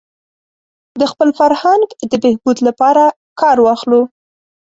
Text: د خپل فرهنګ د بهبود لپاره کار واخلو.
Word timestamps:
د 0.99 1.01
خپل 1.11 1.29
فرهنګ 1.39 1.85
د 2.11 2.13
بهبود 2.23 2.57
لپاره 2.67 3.03
کار 3.41 3.57
واخلو. 3.65 4.01